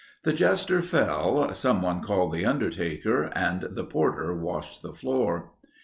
The 0.23 0.33
jester 0.33 0.81
fell, 0.81 1.53
someone 1.53 2.01
called 2.01 2.31
the 2.31 2.43
undertaker 2.43 3.29
and 3.35 3.61
the 3.61 3.83
porter 3.85 4.33
washed 4.33 4.81
the 4.81 4.93
floor. 4.93 5.51